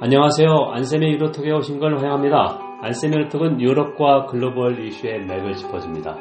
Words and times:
안녕하세요. 0.00 0.48
안쌤의 0.72 1.12
유로톡에 1.14 1.52
오신 1.52 1.78
걸 1.78 1.96
환영합니다. 1.96 2.58
안쌤의 2.82 3.18
유로톡은 3.18 3.60
유럽과 3.60 4.26
글로벌 4.26 4.78
이슈의 4.86 5.24
맥을 5.26 5.54
짚어줍니다. 5.54 6.16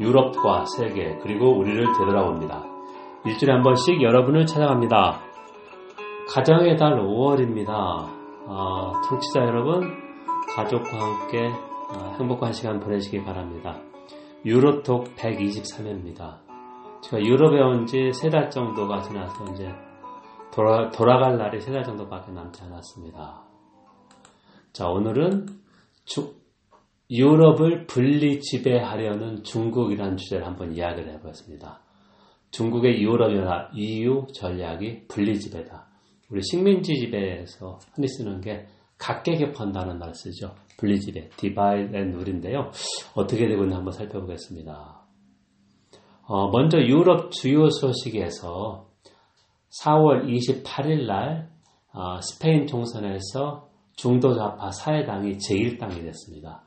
유럽과 0.00 0.64
세계 0.76 1.16
그리고 1.22 1.56
우리를 1.56 1.84
되돌아봅니다. 1.98 2.64
일주일에 3.24 3.52
한 3.54 3.62
번씩 3.62 4.02
여러분을 4.02 4.46
찾아갑니다. 4.46 5.20
가정의 6.34 6.76
달 6.76 6.98
5월입니다. 6.98 7.70
아, 8.46 8.92
청취자 9.08 9.40
여러분, 9.40 9.90
가족과 10.54 10.90
함께 10.98 11.48
아, 11.94 12.16
행복한 12.18 12.52
시간 12.52 12.80
보내시기 12.80 13.22
바랍니다. 13.24 13.78
유로톡 14.44 15.14
123회입니다. 15.16 16.38
제가 17.02 17.22
유럽에 17.22 17.60
온 17.60 17.86
지 17.86 18.08
세 18.12 18.28
달 18.30 18.50
정도가 18.50 19.00
지나서 19.00 19.44
이제 19.52 19.68
돌아, 20.54 20.88
돌아갈 20.90 21.36
날이 21.36 21.60
세 21.60 21.72
달 21.72 21.82
정도밖에 21.82 22.30
남지 22.30 22.62
않았습니다. 22.62 23.42
자, 24.72 24.88
오늘은 24.88 25.46
주, 26.04 26.34
유럽을 27.10 27.86
분리 27.86 28.40
지배하려는 28.40 29.42
중국이라는 29.42 30.16
주제를 30.16 30.46
한번 30.46 30.72
이야기를 30.72 31.12
해보겠습니다. 31.14 31.80
중국의 32.52 33.02
유럽연합 33.02 33.76
EU 33.76 34.26
전략이 34.32 35.08
분리 35.08 35.38
지배다. 35.40 35.88
우리 36.30 36.40
식민지 36.42 36.94
지배에서 36.94 37.80
흔히 37.94 38.06
쓰는 38.06 38.40
게 38.40 38.66
각계개펀다는 38.98 39.98
말을 39.98 40.14
쓰죠. 40.14 40.54
분리 40.78 41.00
지배, 41.00 41.28
divide 41.30 41.96
and 41.96 42.14
rule인데요. 42.14 42.70
어떻게 43.14 43.48
되고 43.48 43.62
있는지 43.62 43.74
한번 43.74 43.92
살펴보겠습니다. 43.92 45.02
어, 46.26 46.48
먼저 46.50 46.78
유럽 46.78 47.32
주요 47.32 47.68
소식에서 47.70 48.83
4월 49.82 50.26
28일 50.26 51.06
날 51.06 51.48
어, 51.92 52.20
스페인 52.20 52.66
총선에서 52.66 53.68
중도 53.96 54.34
좌파 54.34 54.70
사회당이 54.70 55.38
제1당이 55.38 56.02
됐습니다. 56.02 56.62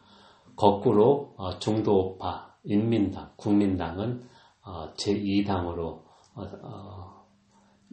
거꾸로 0.55 1.33
어, 1.37 1.57
중도파 1.59 2.55
인민당, 2.63 3.29
국민당은 3.37 4.23
어, 4.65 4.91
제2당으로 4.93 6.01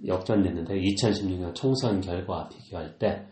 역전됐는데 0.06 0.74
2016년 0.74 1.54
총선 1.54 2.00
결과와 2.00 2.48
비교할 2.48 2.98
때 2.98 3.26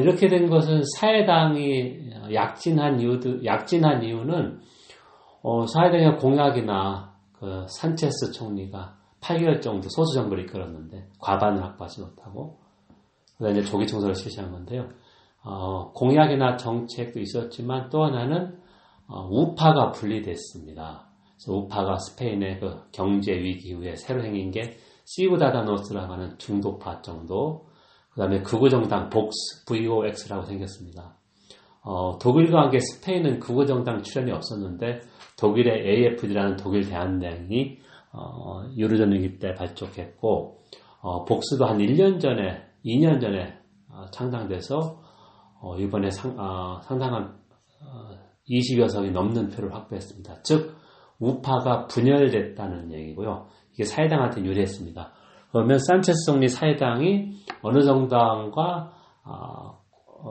이렇게 0.00 0.26
된 0.26 0.48
것은 0.48 0.82
사회당이 0.96 2.32
약진한 2.34 2.98
이유 2.98 3.20
약진한 3.44 4.02
이유는 4.02 4.58
사회당의 5.72 6.16
공약이나 6.16 7.14
그 7.34 7.66
산체스 7.68 8.32
총리가 8.32 8.96
8개월 9.26 9.60
정도 9.60 9.88
소수 9.88 10.14
정부를 10.14 10.44
이끌었는데 10.44 11.08
과반을 11.20 11.62
확보하지 11.62 12.00
못하고 12.00 12.58
그다음에 13.38 13.62
조기 13.62 13.86
총선을 13.86 14.14
실시한 14.14 14.50
건데요. 14.50 14.88
어, 15.42 15.92
공약이나 15.92 16.56
정책도 16.56 17.20
있었지만 17.20 17.90
또 17.90 18.04
하나는 18.04 18.58
어, 19.08 19.28
우파가 19.30 19.92
분리됐습니다. 19.92 21.08
그래서 21.36 21.52
우파가 21.52 21.98
스페인의 21.98 22.60
그 22.60 22.80
경제 22.92 23.32
위기 23.32 23.72
후에 23.72 23.94
새로 23.96 24.22
생긴 24.22 24.50
게 24.50 24.76
시우다다노스라고 25.04 26.12
하는 26.12 26.38
중도파 26.38 27.02
정도, 27.02 27.66
그 28.10 28.20
다음에 28.20 28.42
극우정당 28.42 29.10
복스, 29.10 29.64
VOX라고 29.66 30.44
생겼습니다. 30.44 31.14
어, 31.82 32.18
독일과 32.18 32.62
함께 32.62 32.80
스페인은 32.80 33.38
극우정당 33.38 34.02
출연이 34.02 34.32
없었는데 34.32 35.02
독일의 35.38 35.86
AFD라는 35.86 36.56
독일 36.56 36.88
대한당이 36.88 37.78
어, 38.16 38.64
유로존 38.76 39.12
위기 39.12 39.38
때 39.38 39.54
발족했고 39.54 40.58
어, 41.00 41.24
복수도 41.24 41.66
한 41.66 41.78
1년 41.78 42.18
전에 42.18 42.64
2년 42.84 43.20
전에 43.20 43.58
어, 43.90 44.06
창당돼서 44.10 45.02
어, 45.60 45.76
이번에 45.78 46.10
상, 46.10 46.34
어, 46.38 46.80
상당한 46.82 47.36
20여 48.48 48.88
석이 48.88 49.10
넘는 49.10 49.50
표를 49.50 49.74
확보했습니다. 49.74 50.42
즉 50.42 50.76
우파가 51.18 51.86
분열됐다는 51.86 52.92
얘기고요. 52.92 53.48
이게 53.72 53.84
사회당한테 53.84 54.42
유리했습니다. 54.44 55.12
그러면 55.50 55.78
산체스总리 55.78 56.48
사회당이 56.48 57.32
어느 57.62 57.82
정당과 57.82 58.92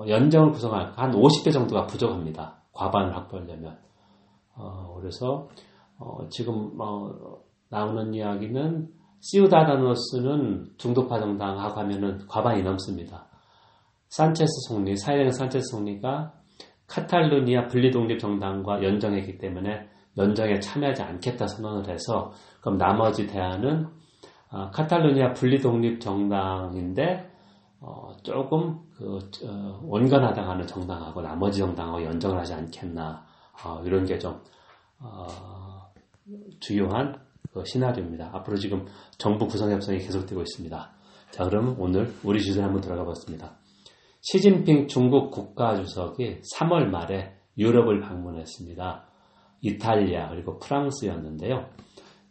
연정을 0.08 0.52
구성할 0.52 0.94
한 0.96 1.12
50개 1.12 1.52
정도가 1.52 1.88
부족합니다. 1.88 2.62
과반을 2.74 3.16
확보하려면. 3.16 3.78
그래서 4.98 5.50
지금 6.30 6.78
나오는 7.70 8.14
이야기는 8.14 8.90
시우다다노스는 9.22 10.74
중도파 10.78 11.20
정당하고 11.20 11.80
하면은 11.80 12.28
과반이 12.28 12.62
넘습니다. 12.64 13.28
산체스 14.10 14.52
총리, 14.68 14.96
사회당 14.96 15.32
산체스 15.32 15.72
총리가 15.72 16.34
카탈루니아 16.88 17.68
분리독립 17.68 18.20
정당과 18.20 18.84
연정했기 18.84 19.40
때문에 19.40 19.90
연정에 20.18 20.60
참여하지 20.60 21.02
않겠다 21.02 21.48
선언을 21.48 21.90
해서 21.90 22.32
그럼 22.62 22.78
나머지 22.78 23.28
대안은 23.28 23.88
어, 24.52 24.70
카탈루니아 24.70 25.34
분리독립 25.34 26.00
정당인데 26.00 27.30
어, 27.82 28.16
조금 28.24 28.80
그, 28.96 29.18
어, 29.48 29.80
원건하다 29.84 30.48
하는 30.48 30.66
정당하고 30.66 31.22
나머지 31.22 31.60
정당하고 31.60 32.04
연정을 32.04 32.40
하지 32.40 32.54
않겠나 32.54 33.26
어, 33.66 33.82
이런 33.84 34.06
게좀 34.06 34.40
어, 35.00 35.28
주요한 36.60 37.14
그 37.14 37.25
시나리오입니다. 37.64 38.30
앞으로 38.34 38.58
지금 38.58 38.86
정부 39.18 39.48
구성 39.48 39.72
협상이 39.72 40.00
계속되고 40.00 40.42
있습니다. 40.42 40.92
자, 41.32 41.44
그럼 41.44 41.76
오늘 41.80 42.14
우리 42.24 42.42
주제에 42.42 42.64
한번 42.64 42.82
들어가 42.82 43.06
봤습니다. 43.06 43.58
시진핑 44.22 44.88
중국 44.88 45.32
국가주석이 45.32 46.42
3월 46.56 46.86
말에 46.90 47.36
유럽을 47.58 48.02
방문했습니다. 48.02 49.08
이탈리아 49.62 50.30
그리고 50.30 50.58
프랑스였는데요. 50.60 51.70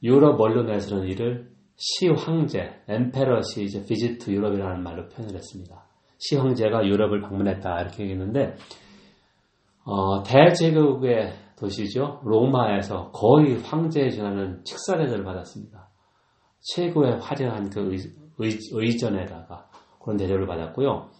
유럽 0.03 0.41
언론에서는 0.41 1.07
이를 1.09 1.51
시황제, 1.77 2.83
엠페러 2.89 3.43
시즈 3.43 3.85
비지트 3.85 4.31
유럽이라는 4.31 4.83
말로 4.83 5.09
표현을 5.09 5.37
했습니다. 5.37 5.85
시황제가 6.19 6.87
유럽을 6.87 7.21
방문했다 7.21 7.81
이렇게 7.81 8.05
얘기했는데 8.05 8.57
어, 9.85 10.23
대제국의 10.23 11.33
도시죠. 11.59 12.21
로마에서 12.25 13.11
거의 13.13 13.61
황제에 13.63 14.11
지나는 14.11 14.63
대접을 14.65 15.25
받았습니다. 15.25 15.91
최고의 16.61 17.21
화려한 17.21 17.71
그 17.71 17.97
의, 18.39 18.99
전에다가 18.99 19.69
그런 20.01 20.17
대접을 20.17 20.47
받았고요. 20.47 21.11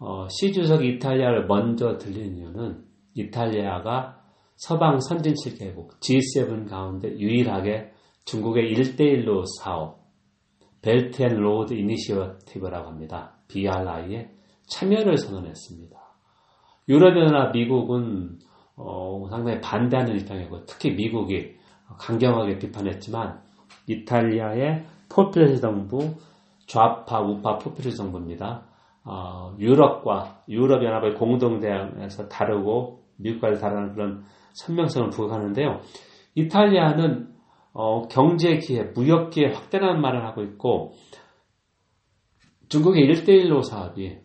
어, 0.00 0.26
시주석 0.28 0.84
이탈리아를 0.84 1.46
먼저 1.46 1.98
들린 1.98 2.36
이유는 2.36 2.84
이탈리아가 3.14 4.20
서방 4.56 5.00
선진 5.00 5.34
7개국 5.34 6.00
G7 6.00 6.68
가운데 6.68 7.08
유일하게 7.08 7.92
중국의 8.24 8.74
일대일로 8.74 9.44
사업 9.60 10.00
Belt 10.82 11.22
and 11.22 11.36
Road 11.36 11.74
Initiative라고 11.74 12.88
합니다. 12.88 13.36
BRI에 13.48 14.30
참여를 14.68 15.16
선언했습니다. 15.18 15.98
유럽연합 16.88 17.52
미국은 17.52 18.38
어, 18.82 19.26
상당히 19.28 19.60
반대하는 19.60 20.16
입장이고 20.16 20.64
특히 20.64 20.92
미국이 20.92 21.56
강경하게 21.98 22.58
비판했지만 22.58 23.40
이탈리아의 23.86 24.84
포퓰리스트 25.08 25.60
정부 25.60 26.14
좌파 26.66 27.20
우파 27.20 27.58
포퓰리스트 27.58 27.96
정부입니다. 27.96 28.62
어, 29.04 29.54
유럽과 29.58 30.42
유럽 30.48 30.84
연합의 30.84 31.14
공동 31.14 31.60
대항에서 31.60 32.28
다르고 32.28 33.02
미국과 33.16 33.54
다르는 33.58 33.92
그런 33.94 34.24
선명성을 34.54 35.10
부각하는데요. 35.10 35.80
이탈리아는 36.34 37.28
어, 37.72 38.08
경제 38.08 38.56
기회, 38.58 38.84
무역 38.84 39.30
기회 39.30 39.52
확대라는 39.52 40.00
말을 40.00 40.24
하고 40.26 40.42
있고 40.42 40.94
중국의 42.68 43.06
1대1로 43.08 43.62
사업이 43.62 44.18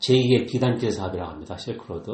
제2의 0.00 0.50
비단길 0.50 0.90
사업이라고 0.90 1.30
합니다. 1.30 1.56
실크로드. 1.56 2.10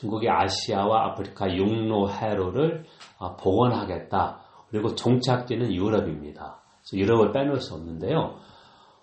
중국이 0.00 0.28
아시아와 0.30 1.10
아프리카 1.10 1.54
육로 1.54 2.10
해로를 2.10 2.84
어, 3.18 3.36
복원하겠다. 3.36 4.40
그리고 4.70 4.94
종착지는 4.94 5.74
유럽입니다. 5.74 6.62
유럽을 6.92 7.32
빼놓을 7.32 7.60
수 7.60 7.74
없는데요. 7.74 8.36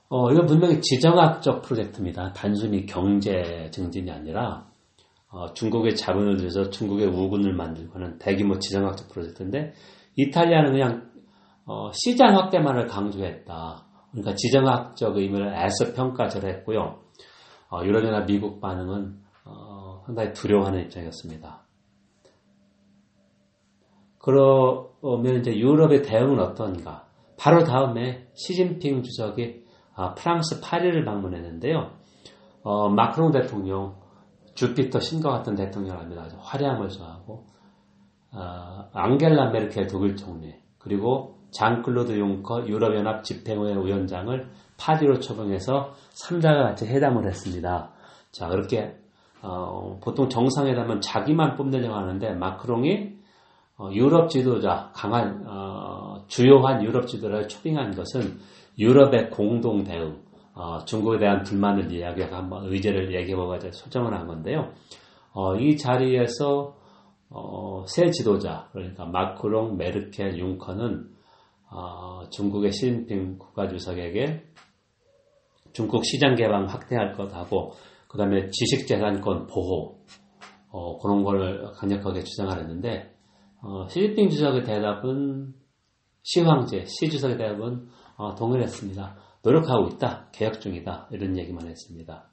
어, 0.10 0.32
이건 0.32 0.48
분명히 0.48 0.82
지정학적 0.82 1.62
프로젝트입니다. 1.62 2.34
단순히 2.34 2.86
경제 2.86 3.70
증진이 3.72 4.10
아니라 4.10 4.66
어, 5.30 5.54
중국의 5.54 5.96
자본을 5.96 6.38
들여서 6.38 6.72
중국의 6.72 7.08
우군을 7.08 7.54
만들고 7.54 7.96
하는 7.96 8.18
대규모 8.18 8.58
지정학적 8.58 9.10
프로젝트인데 9.10 9.74
이탈리아는 10.16 10.72
그냥 10.72 11.12
어, 11.66 11.92
시장 11.94 12.36
확대만을 12.38 12.88
강조했다. 12.88 13.86
그러니까 14.12 14.34
지정학적 14.36 15.18
의미를 15.18 15.54
애써 15.54 15.94
평가절했고요. 15.94 17.00
어, 17.70 17.84
유럽이나 17.84 18.26
미국 18.26 18.62
반응은 18.62 19.27
상당히 20.08 20.32
두려워하는 20.32 20.86
입장이었습니다. 20.86 21.64
그러면 24.20 25.36
이제 25.40 25.56
유럽의 25.56 26.02
대응은 26.04 26.40
어떤가? 26.40 27.06
바로 27.38 27.64
다음에 27.66 28.28
시진핑 28.34 29.04
주석이 29.04 29.66
아, 29.96 30.14
프랑스 30.14 30.62
파리를 30.62 31.04
방문했는데요. 31.04 31.92
어, 32.64 32.90
마크롱 32.90 33.32
대통령, 33.32 33.96
주피터 34.56 35.00
신과 35.00 35.30
같은 35.30 35.56
대통령입니다. 35.56 36.24
아주 36.24 36.38
화려함을 36.40 36.90
좋아하고 36.90 37.46
어, 38.34 38.90
앙겔라 38.94 39.52
메르켈 39.52 39.88
독일 39.88 40.16
총리 40.16 40.56
그리고 40.78 41.38
장클로드 41.52 42.18
용커 42.18 42.68
유럽연합 42.68 43.24
집행委위원장을 43.24 44.50
파리로 44.78 45.20
초청해서 45.20 45.94
3자가 46.14 46.64
같이 46.64 46.86
회담을 46.86 47.28
했습니다. 47.28 47.92
자 48.32 48.48
그렇게 48.50 48.96
어, 49.48 49.98
보통 50.04 50.28
정상회담은 50.28 51.00
자기만 51.00 51.56
뽑으려고 51.56 51.96
하는데 51.96 52.34
마크롱이 52.34 53.18
어, 53.78 53.90
유럽 53.94 54.30
지도자 54.30 54.92
강한 54.94 55.46
어, 55.48 56.26
주요한 56.28 56.84
유럽 56.84 57.08
지도자를 57.08 57.48
초빙한 57.48 57.96
것은 57.96 58.40
유럽의 58.78 59.30
공동 59.30 59.86
대응 59.86 60.22
어, 60.54 60.84
중국에 60.84 61.20
대한 61.20 61.44
불만을 61.44 61.92
이야기하고 61.92 62.36
한번 62.36 62.66
의제를 62.66 63.14
얘기해보고 63.14 63.58
설정을 63.72 64.14
한 64.14 64.28
건데요. 64.28 64.74
어, 65.32 65.56
이 65.56 65.78
자리에서 65.78 66.76
어, 67.30 67.86
새 67.88 68.10
지도자 68.10 68.68
그러니까 68.74 69.06
마크롱, 69.06 69.78
메르켈, 69.78 70.38
융커는 70.38 71.10
어, 71.72 72.24
중국의 72.32 72.72
시진핑 72.72 73.38
국가주석에게 73.38 74.44
중국 75.74 76.04
시장 76.06 76.36
개방 76.36 76.66
확대할 76.66 77.14
것하고 77.14 77.74
그 78.18 78.24
다음에 78.24 78.50
지식재산권 78.50 79.46
보호 79.46 80.00
어, 80.72 80.98
그런 80.98 81.24
걸 81.24 81.72
강력하게 81.76 82.24
주장하였는데 82.24 83.14
어, 83.62 83.88
시진핑 83.90 84.30
주석의 84.30 84.64
대답은 84.64 85.54
시황제, 86.24 86.86
시 86.86 87.12
주석의 87.12 87.38
대답은 87.38 87.88
어, 88.16 88.34
동일했습니다. 88.34 89.18
노력하고 89.44 89.90
있다, 89.90 90.30
개혁 90.32 90.60
중이다 90.60 91.10
이런 91.12 91.38
얘기만 91.38 91.68
했습니다. 91.68 92.28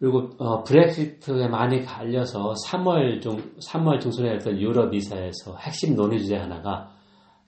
그리고 0.00 0.30
어, 0.38 0.64
브렉시트에 0.64 1.46
많이 1.46 1.84
갈려서 1.84 2.54
3월 2.66 3.22
중 3.22 3.36
3월 3.70 4.00
중순에 4.00 4.32
했던 4.32 4.60
유럽 4.60 4.92
이사에서 4.92 5.56
핵심 5.58 5.94
논의 5.94 6.18
주제 6.18 6.36
하나가 6.36 6.90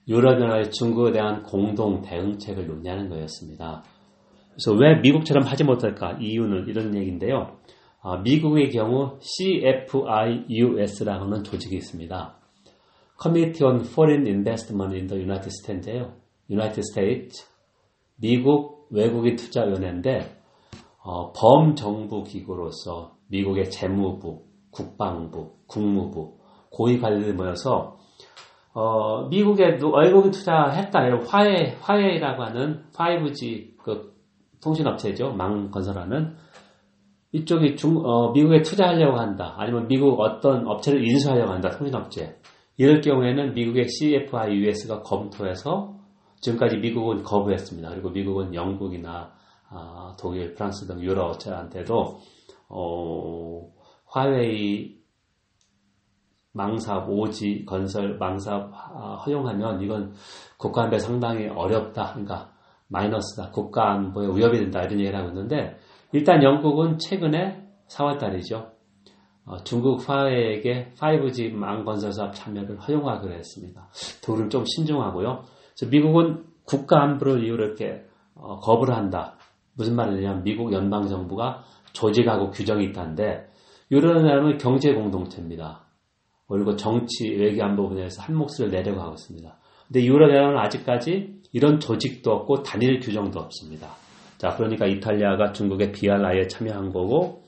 유럽연합의 0.07 0.71
중국에 0.71 1.11
대한 1.11 1.43
공동 1.43 2.01
대응책을 2.01 2.65
논의하는 2.65 3.09
거였습니다. 3.09 3.83
그래서 4.55 4.71
왜 4.73 4.95
미국처럼 5.01 5.43
하지 5.43 5.65
못할까? 5.65 6.17
이유는 6.21 6.67
이런 6.67 6.95
얘기인데요. 6.95 7.57
어, 8.01 8.17
미국의 8.17 8.69
경우 8.69 9.17
CFIUS라는 9.19 10.23
조직이 11.43 11.75
있습니다. 11.75 12.39
Committee 13.21 13.69
on 13.69 13.81
Foreign 13.81 14.25
Investment 14.27 14.95
in 14.95 15.07
the 15.07 15.21
United 15.21 15.49
States예요. 15.49 16.13
United 16.49 16.81
States, 16.89 17.45
미국 18.15 18.87
외국인 18.91 19.35
투자위원회인데 19.35 20.37
어, 21.03 21.33
범정부 21.33 22.23
기구로서 22.23 23.17
미국의 23.27 23.69
재무부, 23.71 24.45
국방부, 24.71 25.57
국무부, 25.67 26.37
고위 26.71 26.99
관리들 26.99 27.33
모여서 27.33 27.97
어, 28.73 29.27
미국에 29.29 29.77
외국인 29.81 30.31
투자했다 30.31 31.07
이런 31.07 31.25
화해 31.25 31.75
화해라고 31.81 32.43
하는 32.43 32.83
5G 32.93 33.77
그 33.83 34.14
통신업체죠. 34.65 35.33
망 35.33 35.69
건설하는. 35.69 36.35
이쪽이 37.31 37.75
중, 37.75 37.97
어, 37.97 38.31
미국에 38.31 38.61
투자하려고 38.61 39.17
한다. 39.17 39.55
아니면 39.57 39.87
미국 39.87 40.19
어떤 40.19 40.67
업체를 40.67 41.05
인수하려고 41.05 41.51
한다. 41.51 41.69
통신업체. 41.69 42.39
이럴 42.77 43.01
경우에는 43.01 43.53
미국의 43.53 43.87
CFI-US가 43.87 45.01
검토해서 45.01 45.95
지금까지 46.41 46.77
미국은 46.77 47.23
거부했습니다. 47.23 47.89
그리고 47.89 48.09
미국은 48.09 48.53
영국이나 48.53 49.33
아, 49.69 50.15
독일, 50.19 50.53
프랑스 50.53 50.85
등 50.87 51.01
유럽 51.01 51.29
업체한테도 51.29 52.19
어, 52.69 53.71
화웨이 54.05 54.95
망사업, 56.53 57.09
오지 57.09 57.65
건설 57.65 58.17
망사업 58.17 58.71
아, 58.73 59.15
허용하면 59.25 59.81
이건 59.81 60.13
국가 60.57 60.83
안보에 60.83 60.99
상당히 60.99 61.47
어렵다. 61.47 62.13
그러니까 62.13 62.54
마이너스다. 62.95 63.51
국가 63.51 63.91
안보에 63.91 64.27
위협이 64.35 64.57
된다. 64.57 64.81
이런 64.81 64.99
얘기를 64.99 65.17
하고 65.17 65.29
있는데 65.29 65.77
일단 66.13 66.41
영국은 66.43 66.97
최근에 66.97 67.61
4월 67.89 68.17
달이죠. 68.19 68.71
어, 69.45 69.57
중국 69.63 70.07
화웨이에게 70.07 70.93
5G 70.97 71.53
망 71.53 71.83
건설 71.83 72.13
사업 72.13 72.33
참여를 72.33 72.79
허용하기로 72.79 73.33
했습니다. 73.33 73.89
둘은 74.23 74.49
좀 74.49 74.63
신중하고요. 74.65 75.43
미국은 75.91 76.45
국가 76.63 77.03
안보를 77.03 77.43
이유로 77.43 77.65
이렇게 77.65 78.05
어, 78.33 78.59
거부를 78.59 78.95
한다. 78.95 79.37
무슨 79.75 79.95
말이냐면 79.95 80.43
미국 80.43 80.73
연방 80.73 81.07
정부가 81.07 81.63
조직하고 81.93 82.51
규정이 82.51 82.85
있다는데 82.85 83.47
유럽연합은 83.91 84.57
경제 84.57 84.93
공동체입니다. 84.93 85.85
그리고 86.47 86.75
정치, 86.75 87.29
외교 87.29 87.63
안보 87.63 87.87
분야에서 87.89 88.21
한 88.23 88.35
몫을 88.35 88.69
내려고 88.71 89.01
하고 89.01 89.13
있습니다. 89.13 89.57
근데 89.87 90.05
유럽 90.05 90.33
연합은 90.33 90.57
아직까지 90.57 91.41
이런 91.55 91.79
조직도 91.79 92.33
없고 92.33 92.63
단일 92.63 92.99
규정도 92.99 93.39
없습니다. 93.39 93.95
자, 94.37 94.53
그러니까 94.57 94.87
이탈리아가 94.87 95.53
중국의 95.53 95.93
BRI에 95.93 96.47
참여한 96.47 96.91
거고 96.91 97.43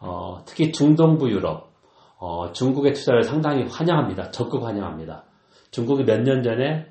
어, 0.00 0.42
특히 0.44 0.72
중동부 0.72 1.30
유럽, 1.30 1.70
어, 2.18 2.50
중국의 2.50 2.94
투자를 2.94 3.22
상당히 3.22 3.62
환영합니다. 3.62 4.32
적극 4.32 4.64
환영합니다. 4.64 5.26
중국이 5.70 6.02
몇 6.02 6.22
년 6.22 6.42
전에 6.42 6.86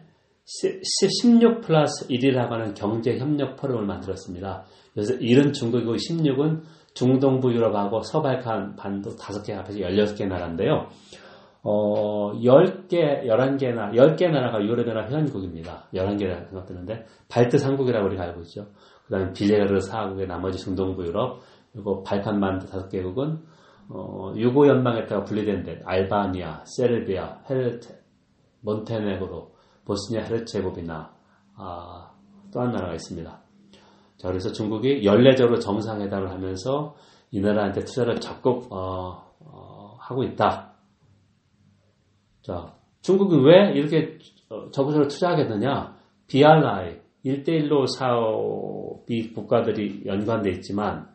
16 0.45 1.59
플러스 1.59 2.07
1이라고 2.07 2.51
하는 2.51 2.73
경제협력 2.73 3.57
포럼을 3.57 3.85
만들었습니다. 3.85 4.63
그래서 4.93 5.13
이런 5.15 5.51
중국이고 5.51 5.97
16은 5.97 6.61
중동부 6.93 7.51
유럽하고 7.53 8.01
서발칸 8.01 8.77
반도 8.77 9.17
5개 9.17 9.51
합해서 9.51 9.79
16개 9.79 10.25
나라인데요. 10.25 10.87
어, 11.67 12.31
10개, 12.33 13.25
11개 13.25 13.73
나 13.73 13.89
10개 13.91 14.29
나라가 14.29 14.63
유럽연합 14.63 15.09
회원국입니다. 15.09 15.87
11개 15.93 16.27
나라 16.27 16.63
뜨는데, 16.63 17.05
발트 17.27 17.57
3국이라고 17.57 18.05
우리가 18.05 18.23
알고 18.23 18.41
있죠. 18.41 18.67
그 19.07 19.11
다음에 19.11 19.33
빌레르 19.33 19.79
4국의 19.79 20.27
나머지 20.27 20.59
중동부 20.59 21.03
유럽, 21.05 21.41
그리고 21.73 22.03
발칸 22.03 22.39
반도 22.39 22.67
5개국은, 22.67 23.39
어, 23.89 24.33
유고 24.35 24.67
연방에 24.67 25.05
따라 25.07 25.23
분리된 25.23 25.63
데, 25.63 25.81
알바니아, 25.85 26.65
세르비아, 26.65 27.39
헤르테, 27.49 27.99
몬테네그로, 28.61 29.55
보스니아 29.85 30.23
헤르체고비나 30.23 31.13
아, 31.57 32.11
또 32.51 32.61
한 32.61 32.71
나라가 32.71 32.93
있습니다. 32.93 33.39
자, 34.17 34.27
그래서 34.27 34.51
중국이 34.51 35.03
연례적으로 35.05 35.59
정상회담을 35.59 36.31
하면서 36.31 36.95
이 37.31 37.41
나라한테 37.41 37.81
투자를 37.81 38.19
적극 38.19 38.71
어, 38.71 39.23
어, 39.39 39.95
하고 39.99 40.23
있다. 40.23 40.74
자, 42.45 42.75
중국이 43.01 43.37
왜 43.43 43.73
이렇게 43.73 44.19
어, 44.49 44.69
저곳으로 44.69 45.07
투자하겠느냐? 45.07 45.95
BRI 46.27 46.99
1대1로 47.25 47.87
사업이 47.97 49.33
국가들이 49.33 50.03
연관돼 50.05 50.51
있지만 50.51 51.07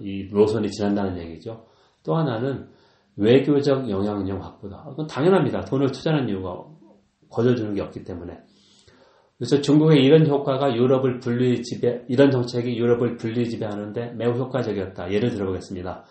이 0.00 0.28
노선이 0.32 0.68
지난다는 0.70 1.18
얘기죠. 1.18 1.66
또 2.02 2.16
하나는 2.16 2.68
외교적 3.16 3.88
영향력 3.88 4.44
확보다. 4.44 4.82
그건 4.88 5.06
당연합니다. 5.06 5.60
돈을 5.66 5.92
투자하는 5.92 6.28
이유가 6.28 6.64
거둬주는 7.30 7.74
게 7.74 7.80
없기 7.80 8.02
때문에. 8.02 8.40
그래서 9.38 9.60
중국의 9.60 10.02
이런 10.02 10.26
효과가 10.26 10.74
유럽을 10.74 11.20
분리 11.20 11.62
지배, 11.62 12.02
이런 12.08 12.32
정책이 12.32 12.76
유럽을 12.76 13.16
분리 13.16 13.48
지배하는데 13.48 14.14
매우 14.14 14.32
효과적이었다. 14.32 15.12
예를 15.12 15.30
들어보겠습니다. 15.30 16.02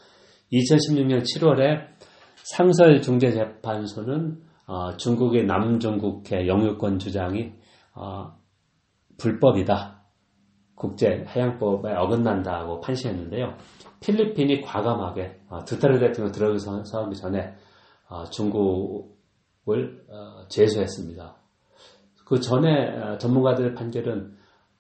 2016년 0.54 1.24
7월에 1.24 1.88
상설중재재판소는 2.44 4.51
어, 4.72 4.96
중국의 4.96 5.48
남중국해 5.48 6.48
영유권 6.48 6.98
주장이 6.98 7.52
어, 7.94 8.40
불법이다. 9.18 10.02
국제 10.76 11.26
해양법에 11.28 11.94
어긋난다고 11.94 12.80
판시했는데요. 12.80 13.58
필리핀이 14.00 14.62
과감하게 14.62 15.42
어, 15.50 15.66
두타르 15.66 16.00
대통령 16.00 16.32
들어가기 16.32 17.16
전에 17.18 17.54
어, 18.08 18.24
중국 18.30 19.20
을 19.70 20.06
어, 20.10 20.48
제소했습니다. 20.48 21.36
그 22.26 22.40
전에 22.40 22.98
어, 22.98 23.18
전문가들 23.18 23.76
판결은 23.76 24.38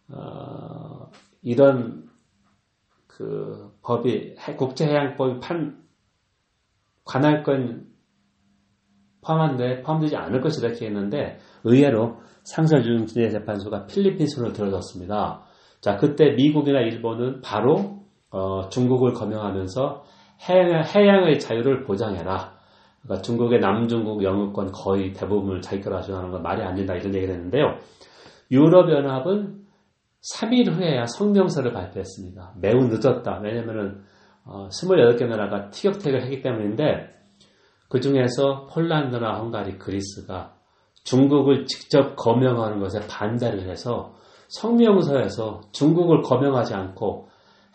어, 0.07 1.11
이런 1.41 2.09
그 3.07 3.77
법이 3.83 4.35
국제해양법이 4.57 5.41
판 5.41 5.83
관할권 7.03 7.90
포함한데 9.25 9.81
포함되지 9.81 10.15
않을 10.15 10.41
것이다 10.41 10.67
이렇게 10.67 10.87
했는데 10.87 11.37
의외로 11.63 12.17
상설중재재판소가 12.43 13.85
필리핀 13.85 14.27
손을 14.27 14.53
들어줬습니다. 14.53 15.43
자 15.79 15.97
그때 15.97 16.31
미국이나 16.31 16.79
일본은 16.79 17.41
바로 17.41 18.01
어, 18.31 18.69
중국을 18.69 19.13
검명하면서 19.13 20.03
해양, 20.49 20.83
해양 20.83 21.23
의 21.25 21.39
자유를 21.39 21.83
보장해라. 21.83 22.53
그러니까 23.03 23.21
중국의 23.23 23.59
남중국 23.59 24.23
영유권 24.23 24.71
거의 24.71 25.11
대부분을 25.13 25.61
자기 25.61 25.81
거라 25.81 26.01
주장하는 26.01 26.31
건 26.31 26.41
말이 26.41 26.61
안 26.63 26.75
된다 26.75 26.95
이런 26.95 27.13
얘기를 27.13 27.33
했는데요. 27.33 27.77
유럽연합은 28.51 29.61
3일 30.35 30.71
후에야 30.71 31.05
성명서를 31.07 31.73
발표했습니다. 31.73 32.53
매우 32.61 32.87
늦었다. 32.87 33.39
왜냐면은 33.41 34.01
어, 34.45 34.67
28개 34.67 35.25
나라가 35.27 35.69
티격태격을 35.69 36.23
했기 36.23 36.41
때문인데 36.41 37.20
그 37.91 37.99
중에서 37.99 38.67
폴란드나 38.67 39.39
헝가리, 39.39 39.77
그리스가 39.77 40.55
중국을 41.03 41.65
직접 41.65 42.15
거명하는 42.15 42.79
것에 42.79 43.05
반대를 43.05 43.69
해서 43.69 44.15
성명서에서 44.47 45.59
중국을 45.73 46.21
거명하지 46.21 46.73
않고 46.73 47.27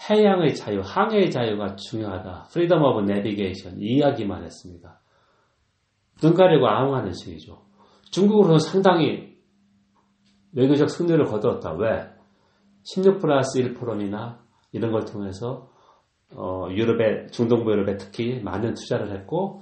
해양의 0.08 0.54
자유, 0.54 0.80
항해의 0.82 1.30
자유가 1.30 1.76
중요하다. 1.76 2.48
Freedom 2.50 2.82
of 2.82 3.02
navigation 3.02 3.74
이야기만 3.78 4.42
했습니다. 4.42 5.00
눈 6.22 6.32
가리고 6.32 6.66
아웅하는 6.66 7.12
식이죠. 7.12 7.66
중국으로는 8.10 8.58
상당히 8.58 9.36
외교적 10.54 10.88
승리를 10.88 11.22
거두었다. 11.26 11.74
왜? 11.74 12.08
16 12.84 13.18
플러스 13.18 13.58
1 13.58 13.74
포럼이나 13.74 14.40
이런 14.72 14.92
걸 14.92 15.04
통해서 15.04 15.68
어, 16.34 16.68
유럽에 16.70 17.26
중동부 17.26 17.70
유럽에 17.70 17.98
특히 17.98 18.40
많은 18.40 18.72
투자를 18.72 19.12
했고 19.12 19.60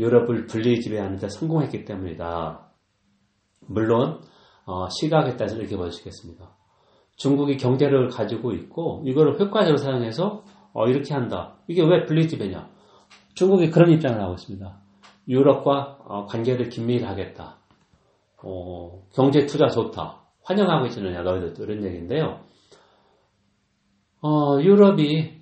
유럽을 0.00 0.46
분리 0.46 0.80
지배하는 0.80 1.18
데 1.18 1.28
성공했기 1.28 1.84
때문이다. 1.84 2.72
물론 3.68 4.20
어, 4.64 4.88
시각에 4.88 5.36
따라서 5.36 5.56
이렇게 5.56 5.76
보시겠습니다. 5.76 6.56
중국이 7.16 7.56
경제를 7.56 8.08
가지고 8.08 8.52
있고 8.52 9.02
이거를 9.04 9.38
효과적으로 9.38 9.76
사용해서 9.76 10.44
어, 10.72 10.86
이렇게 10.86 11.12
한다. 11.12 11.58
이게 11.68 11.82
왜 11.82 12.04
분리 12.04 12.26
지배냐? 12.26 12.70
중국이 13.34 13.70
그런 13.70 13.90
입장을 13.90 14.20
하고 14.20 14.34
있습니다. 14.34 14.80
유럽과 15.28 15.98
어, 16.04 16.24
관계를 16.26 16.68
긴밀하겠다. 16.68 17.58
어, 18.42 19.02
경제 19.12 19.44
투자 19.46 19.68
좋다. 19.68 20.22
환영하고 20.44 20.86
있느냐 20.86 21.22
너희들 21.22 21.62
이런 21.62 21.84
얘기인데요. 21.84 22.40
어, 24.22 24.60
유럽이 24.60 25.40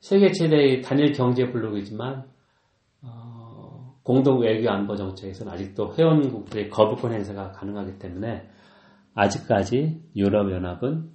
세계 0.00 0.32
최대의 0.32 0.82
단일 0.82 1.12
경제 1.12 1.50
블록이지만 1.50 2.24
어, 2.24 2.31
공동 4.02 4.40
외교 4.40 4.70
안보 4.70 4.96
정책에서는 4.96 5.52
아직도 5.52 5.94
회원국들의 5.94 6.70
거부권 6.70 7.12
행사가 7.12 7.52
가능하기 7.52 7.98
때문에 7.98 8.48
아직까지 9.14 10.00
유럽연합은 10.16 11.10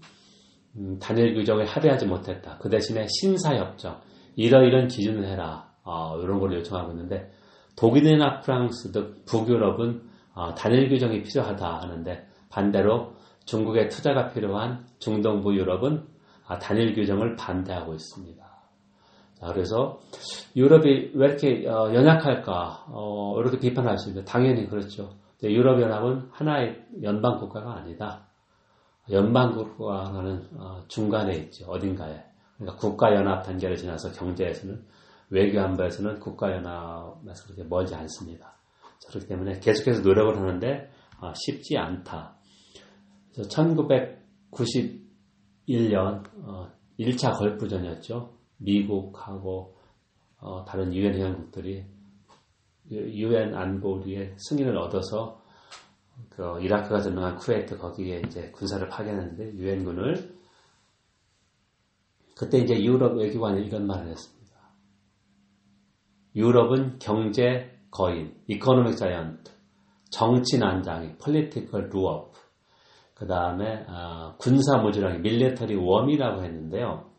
음, 0.78 1.00
단일 1.00 1.34
규정에 1.34 1.64
합의하지 1.66 2.06
못했다. 2.06 2.58
그 2.60 2.70
대신에 2.70 3.08
신사협정 3.08 4.00
이러이런 4.36 4.88
기준을 4.88 5.28
해라. 5.28 5.68
어, 5.84 6.20
이런 6.22 6.40
걸 6.40 6.54
요청하고 6.54 6.92
있는데 6.92 7.32
독일이나 7.76 8.42
프랑스 8.42 8.92
등 8.92 9.16
북유럽은 9.26 10.02
어, 10.34 10.54
단일 10.54 10.90
규정이 10.90 11.24
필요하다 11.24 11.82
하는데 11.82 12.28
반대로 12.50 13.14
중국의 13.46 13.90
투자가 13.90 14.30
필요한 14.34 14.86
중동부 15.00 15.56
유럽은 15.56 16.06
아, 16.46 16.60
단일 16.60 16.94
규정을 16.94 17.36
반대하고 17.36 17.94
있습니다. 17.94 18.47
자, 19.40 19.48
그래서 19.54 20.00
유럽이 20.56 21.12
왜 21.14 21.28
이렇게 21.28 21.68
어, 21.68 21.94
연약할까? 21.94 22.86
어, 22.90 23.40
이렇게 23.40 23.60
비판할 23.60 23.98
수 23.98 24.10
있는데 24.10 24.30
당연히 24.30 24.68
그렇죠. 24.68 25.16
유럽연합은 25.44 26.30
하나의 26.32 26.84
연방 27.04 27.38
국가가 27.40 27.76
아니다. 27.76 28.28
연방 29.12 29.54
국가는 29.54 30.48
어, 30.58 30.84
중간에 30.88 31.34
있죠. 31.36 31.68
어딘가에. 31.68 32.24
그러니까 32.58 32.80
국가연합 32.80 33.46
단계를 33.46 33.76
지나서 33.76 34.12
경제에서는 34.14 34.84
외교 35.30 35.62
안보에서는 35.62 36.20
국가연합에서 36.20 37.44
그렇게 37.46 37.64
멀지 37.64 37.94
않습니다. 37.94 38.58
그렇기 39.10 39.28
때문에 39.28 39.60
계속해서 39.60 40.02
노력을 40.02 40.36
하는데 40.36 40.90
쉽지 41.36 41.78
않다. 41.78 42.38
그래서 43.32 43.50
1990 43.50 45.08
1년 45.70 46.24
어, 46.46 46.72
1차 46.98 47.38
걸프전이었죠. 47.38 48.37
미국하고 48.58 49.78
어, 50.40 50.66
다른 50.66 50.94
유엔 50.94 51.16
회원국들이 51.16 51.86
유엔 52.90 53.54
안보리의 53.56 54.36
승인을 54.38 54.78
얻어서 54.78 55.42
그 56.30 56.62
이라크가 56.62 57.02
점령한 57.02 57.36
쿠웨이트 57.38 57.78
거기에 57.78 58.22
이제 58.26 58.52
군사를 58.52 58.88
파견했는데 58.88 59.54
유엔군을 59.56 60.38
그때 62.38 62.60
이제 62.60 62.82
유럽 62.84 63.18
외교관이 63.18 63.66
이런 63.66 63.88
말을 63.88 64.10
했습니다. 64.10 64.38
유럽은 66.36 67.00
경제 67.00 67.78
거인, 67.90 68.40
economic 68.48 68.96
giant, 68.96 69.52
정치 70.12 70.60
난장이, 70.60 71.18
political 71.18 71.90
dwarf, 71.90 72.34
그 73.16 73.26
다음에 73.26 73.86
어, 73.88 74.36
군사 74.38 74.78
무주라기 74.78 75.20
military 75.20 75.76
worm이라고 75.76 76.44
했는데요. 76.44 77.10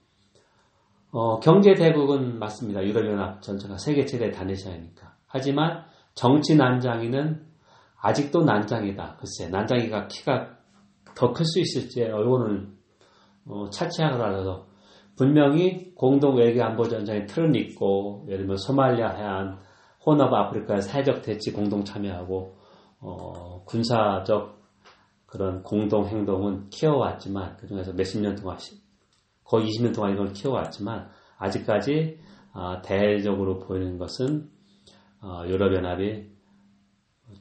어, 1.11 1.41
경제 1.41 1.75
대국은 1.75 2.38
맞습니다. 2.38 2.85
유럽연합 2.85 3.41
전체가 3.41 3.79
세계 3.79 4.05
최대 4.05 4.31
단일 4.31 4.57
시장이니까. 4.57 5.15
하지만 5.27 5.85
정치 6.15 6.57
난장이는 6.57 7.47
아직도 8.00 8.45
난장이다. 8.45 9.17
글쎄 9.19 9.49
난장이가 9.50 10.09
키가 10.09 10.59
더 11.15 11.33
클 11.33 11.45
수 11.45 11.61
있을지 11.61 12.03
이거는 12.03 12.77
어, 13.47 13.71
차치하더라도 13.71 14.67
분명히 15.17 15.93
공동 15.95 16.37
외교 16.37 16.62
안보 16.62 16.87
전장의 16.88 17.27
틀은 17.27 17.55
있고 17.57 18.25
예를 18.29 18.41
들면 18.41 18.57
소말리아 18.59 19.11
해안, 19.17 19.59
혼합 20.05 20.33
아프리카의 20.33 20.83
사회적 20.83 21.23
대치 21.23 21.53
공동 21.53 21.85
참여하고 21.85 22.57
어, 23.00 23.65
군사적 23.65 24.59
그런 25.27 25.62
공동 25.62 26.07
행동은 26.07 26.69
키워왔지만 26.71 27.57
그 27.57 27.67
중에서 27.67 27.93
몇십 27.95 28.21
년 28.21 28.37
동안 28.37 28.59
거의 29.49 29.67
20년 29.67 29.95
동안 29.95 30.12
이걸 30.12 30.33
키워왔지만 30.33 31.09
아직까지 31.38 32.19
아, 32.52 32.83
대외적으로 32.83 33.59
보이는 33.59 33.99
것은 33.99 34.50
어, 35.23 35.43
유럽연합이 35.47 36.26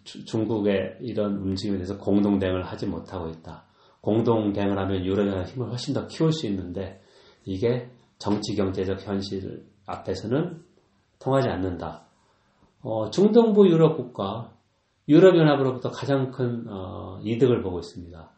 중국의 0.04 0.98
이런 1.02 1.38
움직임에 1.38 1.78
대해서 1.78 1.98
공동 1.98 2.40
대응을 2.40 2.64
하지 2.64 2.88
못하고 2.88 3.30
있다. 3.30 3.66
공동 4.02 4.54
대응을 4.54 4.78
하면 4.78 5.06
유럽연합 5.06 5.48
힘을 5.48 5.70
훨씬 5.70 5.94
더 5.94 6.08
키울 6.08 6.32
수 6.32 6.48
있는데 6.48 7.02
이게 7.44 7.90
정치 8.20 8.56
경제적 8.56 9.06
현실 9.06 9.66
앞에서는 9.86 10.64
통하지 11.20 11.50
않는다. 11.50 12.08
어, 12.82 13.10
중동부 13.10 13.68
유럽 13.68 13.98
국가 13.98 14.54
유럽연합으로부터 15.10 15.92
가장 15.92 16.32
큰 16.32 16.68
어, 16.70 17.20
이득을 17.24 17.62
보고 17.62 17.80
있습니다. 17.80 18.32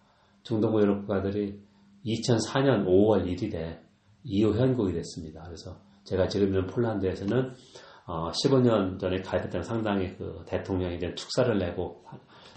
중동부 0.44 0.82
유럽 0.82 1.02
국가들이 1.02 1.69
2004년 2.06 2.86
5월 2.86 3.26
1일에 3.26 3.80
EU 4.24 4.54
회원국이 4.54 4.94
됐습니다. 4.94 5.44
그래서 5.44 5.78
제가 6.04 6.28
지금 6.28 6.48
있는 6.48 6.66
폴란드에서는 6.68 7.54
어, 8.08 8.32
15년 8.32 9.00
전에 9.00 9.22
가입했을 9.22 9.50
때는 9.52 9.64
상당히 9.64 10.16
그 10.18 10.44
대통령이 10.48 10.96
이제 10.96 11.14
축사를 11.14 11.58
내고 11.58 12.04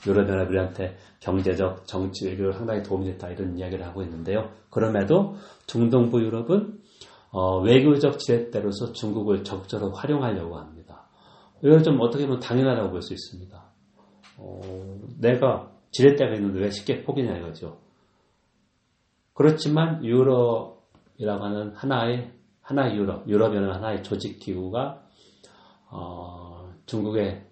유럽연합들한테 0.06 0.96
경제적, 1.20 1.86
정치, 1.86 2.26
외교로 2.26 2.52
상당히 2.52 2.82
도움이 2.82 3.04
됐다 3.12 3.28
이런 3.30 3.56
이야기를 3.58 3.86
하고 3.86 4.02
있는데요. 4.02 4.50
그럼에도 4.70 5.36
중동부 5.66 6.22
유럽은 6.22 6.80
어, 7.30 7.60
외교적 7.60 8.18
지렛대로서 8.18 8.92
중국을 8.92 9.44
적절히 9.44 9.86
활용하려고 9.94 10.58
합니다. 10.58 11.08
이걸 11.62 11.82
좀 11.82 12.00
어떻게 12.00 12.26
보면 12.26 12.40
당연하다고 12.40 12.90
볼 12.90 13.02
수 13.02 13.12
있습니다. 13.12 13.64
어, 14.38 14.60
내가 15.20 15.70
지렛대가 15.92 16.34
있는데 16.34 16.60
왜 16.60 16.70
쉽게 16.70 17.02
포기냐 17.04 17.36
이거죠. 17.38 17.78
그렇지만 19.42 20.04
유럽이라고 20.04 21.44
하는 21.44 21.72
하나의 21.74 22.32
하나의 22.60 22.96
유럽, 22.96 23.28
유럽이라는 23.28 23.74
하나의 23.74 24.04
조직 24.04 24.38
기구가 24.38 25.02
어, 25.90 26.72
중국의 26.86 27.44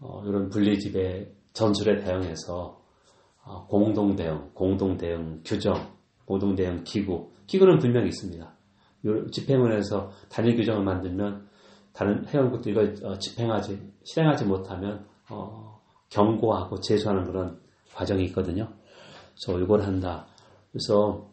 어, 0.00 0.22
이런 0.26 0.50
분리집의 0.50 1.32
전술에 1.54 2.04
대응해서 2.04 2.82
어, 3.44 3.66
공동 3.66 4.14
대응, 4.14 4.50
공동 4.52 4.98
대응 4.98 5.40
규정, 5.42 5.74
공동 6.26 6.54
대응 6.54 6.84
기구, 6.84 7.32
기구는 7.46 7.78
분명히 7.78 8.08
있습니다. 8.08 8.52
집행원에서 9.32 10.10
단일 10.28 10.54
규정을 10.56 10.84
만들면 10.84 11.48
다른 11.94 12.26
회원국도 12.26 12.68
이걸 12.68 12.94
어, 13.04 13.16
집행하지 13.16 13.90
실행하지 14.04 14.44
못하면 14.44 15.06
어, 15.30 15.80
경고하고 16.10 16.78
제소하는 16.80 17.24
그런 17.24 17.58
과정이 17.94 18.22
있거든요. 18.26 18.68
그래서 19.34 19.58
이걸 19.58 19.80
한다. 19.80 20.26
그래서 20.72 21.30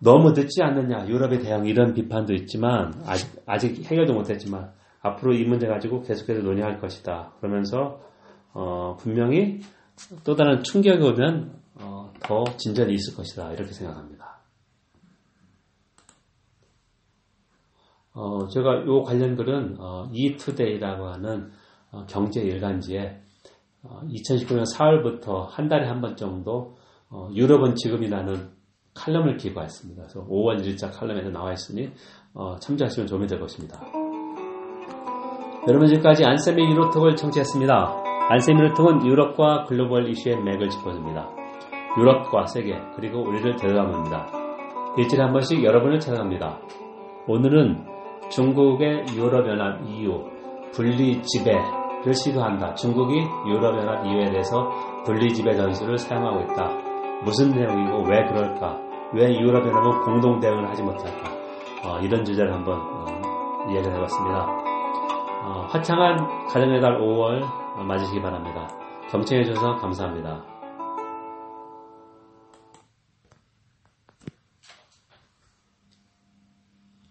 너무 0.00 0.32
늦지 0.32 0.62
않느냐 0.62 1.06
유럽에 1.08 1.38
대한 1.38 1.66
이런 1.66 1.94
비판도 1.94 2.32
있지만 2.34 3.02
아직 3.06 3.30
아직 3.46 3.84
해결도 3.84 4.14
못했지만 4.14 4.72
앞으로 5.02 5.34
이 5.34 5.44
문제 5.44 5.66
가지고 5.66 6.02
계속해서 6.02 6.42
논의할 6.42 6.80
것이다. 6.80 7.32
그러면서 7.40 8.00
어, 8.52 8.96
분명히 8.98 9.60
또 10.24 10.34
다른 10.34 10.62
충격이 10.62 11.02
오면 11.02 11.60
어, 11.76 12.12
더 12.20 12.44
진전이 12.56 12.92
있을 12.92 13.14
것이다. 13.14 13.52
이렇게 13.52 13.72
생각합니다. 13.72 14.40
어, 18.12 18.48
제가 18.48 18.82
이 18.82 19.02
관련 19.04 19.36
글은 19.36 19.76
어, 19.78 20.10
이투데이라고 20.12 21.06
하는 21.06 21.52
어, 21.92 22.04
경제 22.08 22.40
일간지에 22.40 23.20
2019년 23.84 24.60
어, 24.60 24.64
4월부터 24.64 25.46
한 25.48 25.68
달에 25.68 25.86
한 25.86 26.00
번 26.00 26.16
정도 26.16 26.76
어, 27.10 27.28
유럽은 27.34 27.74
지금이라는 27.74 28.50
칼럼을 28.94 29.36
기고했습니다. 29.36 30.02
그래서 30.02 30.26
5월 30.26 30.60
1일자 30.60 30.92
칼럼에도 30.92 31.30
나와 31.30 31.52
있으니 31.52 31.90
어, 32.34 32.56
참조하시면 32.56 33.08
도움이 33.08 33.26
될 33.26 33.40
것입니다. 33.40 33.80
여러분 35.68 35.88
지금까지 35.88 36.24
안쌤의 36.24 36.70
유로톡을 36.70 37.16
청취했습니다. 37.16 38.02
안쌤의 38.30 38.62
유로톡은 38.62 39.06
유럽과 39.06 39.64
글로벌 39.64 40.08
이슈의 40.08 40.42
맥을 40.42 40.70
짚어줍니다. 40.70 41.28
유럽과 41.98 42.46
세계 42.46 42.78
그리고 42.94 43.22
우리를 43.22 43.56
되돌아봅니다. 43.56 44.26
일주일에 44.96 45.24
한 45.24 45.32
번씩 45.32 45.64
여러분을 45.64 45.98
찾아갑니다. 45.98 46.60
오늘은 47.26 47.86
중국의 48.30 49.06
유럽연합 49.16 49.86
EU 49.88 50.24
분리 50.72 51.20
지배를 51.22 52.14
시도한다. 52.14 52.74
중국이 52.74 53.18
유럽연합 53.48 54.06
EU에 54.06 54.30
대해서 54.30 54.70
분리 55.04 55.32
지배 55.32 55.54
전술을 55.54 55.98
사용하고 55.98 56.52
있다. 56.52 56.89
무슨 57.22 57.50
내용이고 57.50 58.02
왜 58.08 58.24
그럴까? 58.26 58.78
왜 59.12 59.38
유럽 59.40 59.66
연합은 59.66 60.04
공동 60.04 60.40
대응을 60.40 60.68
하지 60.68 60.82
못할까? 60.82 61.30
어, 61.84 61.98
이런 62.00 62.24
주제를 62.24 62.52
한번 62.52 62.78
어, 62.78 63.04
이야기를 63.70 63.94
해봤습니다. 63.96 64.46
어, 65.42 65.66
화창한 65.70 66.46
가정의 66.48 66.80
달 66.80 66.98
5월 66.98 67.42
맞으시기 67.84 68.20
바랍니다. 68.20 68.68
경청해 69.10 69.44
주셔서 69.44 69.76
감사합니다. 69.76 70.59